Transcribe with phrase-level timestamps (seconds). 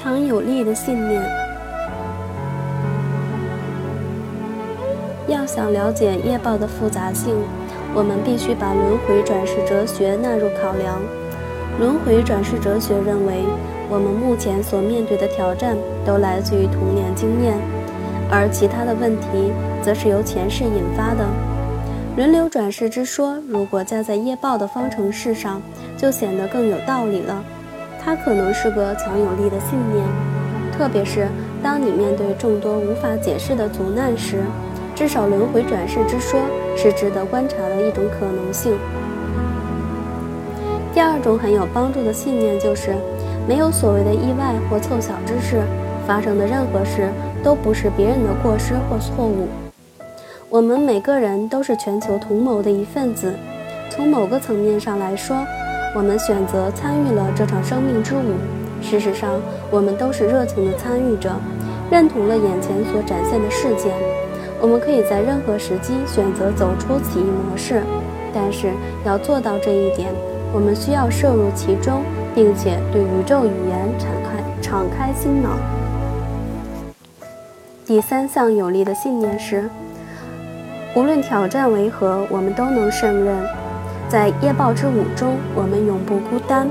[0.00, 1.20] 强有力的信念。
[5.26, 7.34] 要想了解业报的复杂性，
[7.92, 11.00] 我们必须把轮回转世哲学纳入考量。
[11.80, 13.42] 轮回转世哲学认为，
[13.90, 15.76] 我们目前所面对的挑战
[16.06, 17.56] 都来自于童年经验，
[18.30, 19.52] 而其他的问题
[19.82, 21.26] 则是由前世引发的。
[22.16, 25.60] 轮流转世之说，如果加在业报的方程式上，
[25.96, 27.42] 就显得更有道理了。
[27.98, 30.04] 它可能是个强有力的信念，
[30.76, 31.28] 特别是
[31.62, 34.42] 当你面对众多无法解释的阻难时。
[34.94, 36.40] 至少轮回转世之说
[36.76, 38.76] 是值得观察的一种可能性。
[40.92, 42.96] 第二种很有帮助的信念就是，
[43.46, 45.62] 没有所谓的意外或凑巧之事，
[46.04, 47.12] 发生的任何事
[47.44, 49.46] 都不是别人的过失或错误。
[50.48, 53.32] 我们每个人都是全球同谋的一份子。
[53.88, 55.36] 从某个层面上来说，
[55.98, 58.36] 我们选择参与了这场生命之舞。
[58.80, 59.32] 事实上，
[59.68, 61.32] 我们都是热情的参与者，
[61.90, 63.92] 认同了眼前所展现的事件。
[64.60, 67.82] 我们可以在任何时机选择走出此一模式，
[68.32, 68.70] 但是
[69.04, 70.14] 要做到这一点，
[70.52, 75.50] 我们需要摄入其中，并且对宇宙语言敞开敞开心脑。
[77.84, 79.68] 第三项有力的信念是：
[80.94, 83.57] 无论挑战为何，我们都能胜任。
[84.08, 86.66] 在夜报之舞中，我们永不孤单，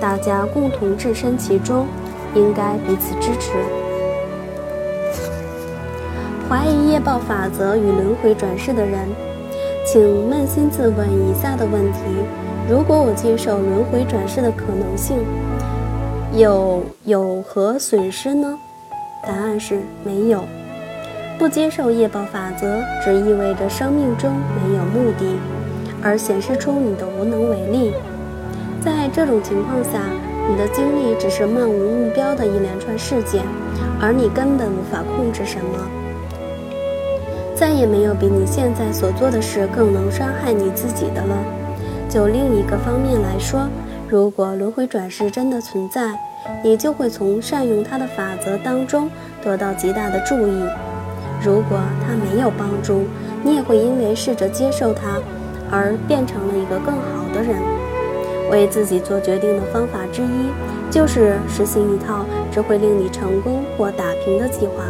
[0.00, 1.86] 大家共同置身其中，
[2.34, 3.52] 应该彼此支持。
[6.48, 9.00] 怀疑业报法则与轮回转世的人，
[9.84, 11.98] 请扪心自问以下的问题：
[12.70, 15.18] 如果我接受轮回转世的可能性，
[16.34, 18.56] 有有何损失呢？
[19.24, 20.44] 答案是没有。
[21.36, 25.36] 不接受业报法则，只意味着生命中没有目的，
[26.06, 27.92] 而显示出你的无能为力。
[28.80, 30.00] 在这种情况下，
[30.48, 33.42] 你的经历只是漫无目标的一连串事件，
[34.00, 35.90] 而你根本无法控制什么。
[37.56, 41.36] 再也没有比你现在所做的事更能伤害你自己的了。
[42.08, 43.66] 就另一个方面来说，
[44.08, 46.16] 如果轮回转世真的存在，
[46.62, 49.10] 你就会从善用它的法则当中
[49.42, 50.68] 得到极大的注意；
[51.42, 53.06] 如果它没有帮助，
[53.42, 55.18] 你也会因为试着接受它
[55.70, 57.56] 而变成了一个更好的人。
[58.50, 60.50] 为自己做决定的方法之一，
[60.90, 64.84] 就是实行一套只会令你成功或打平的计划，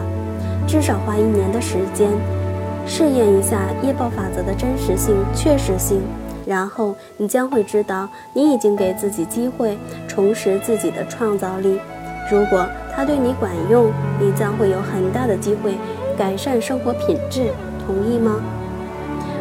[0.67, 2.09] 至少花一年的时间。
[2.87, 6.03] 试验一下业报法则的真实性、确实性，
[6.47, 9.77] 然后你将会知道，你已经给自己机会
[10.07, 11.81] 重拾自己的创造力。
[12.31, 15.75] 如果它对你管用，你将会有很大的机会
[16.17, 17.51] 改善生活品质。
[17.87, 18.41] 同意吗？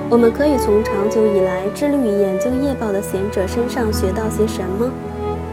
[0.07, 4.89] 我们可以从长久以来致力于研究业报的贤者身上学到些什么？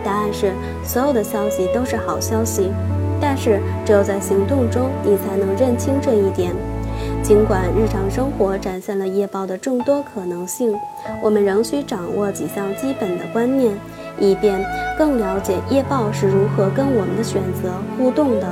[0.04, 0.52] 答案是：
[0.84, 2.70] 所有的消息都是好消息，
[3.20, 6.52] 但是只有在行动中，你才能认清这一点。
[7.22, 10.74] 尽管日常生活展现了业报的众多可能性，
[11.22, 13.74] 我们仍需掌握几项基本的观念，
[14.18, 14.62] 以便
[14.98, 18.46] 更了解业报是如何跟我们的选择互动的。